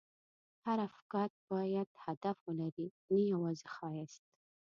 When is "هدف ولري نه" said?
2.05-3.17